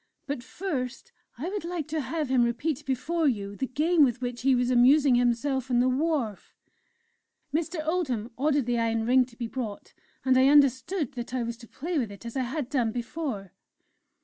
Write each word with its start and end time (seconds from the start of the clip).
But 0.25 0.41
first, 0.41 1.11
I 1.37 1.47
would 1.49 1.63
like 1.63 1.87
to 1.89 2.01
have 2.01 2.29
him 2.29 2.43
repeat 2.43 2.83
before 2.87 3.27
you 3.27 3.55
the 3.55 3.67
game 3.67 4.03
with 4.03 4.19
which 4.19 4.41
he 4.41 4.55
was 4.55 4.71
amusing 4.71 5.13
himself 5.13 5.69
on 5.69 5.79
the 5.79 5.87
wharf." 5.87 6.55
Mr. 7.53 7.85
Oldham 7.85 8.31
ordered 8.35 8.65
the 8.65 8.79
Iron 8.79 9.05
Ring 9.05 9.25
to 9.27 9.37
be 9.37 9.45
brought, 9.45 9.93
and 10.25 10.35
I 10.39 10.47
understood 10.47 11.11
that 11.11 11.35
I 11.35 11.43
was 11.43 11.55
to 11.57 11.67
play 11.67 11.99
with 11.99 12.11
it 12.11 12.25
as 12.25 12.35
I 12.35 12.41
had 12.45 12.67
done 12.67 12.91
before. 12.91 13.51